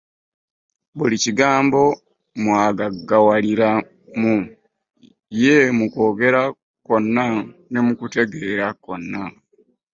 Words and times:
Buli 0.97 1.15
kigambo 1.23 1.81
mwagaggawalira 2.43 3.69
mu 4.19 4.33
ye, 5.41 5.55
mu 5.77 5.85
kwogera 5.93 6.41
kwonna 6.85 7.25
ne 7.71 7.79
mu 7.85 7.93
kutegeera 7.99 8.67
kwonna. 8.83 9.21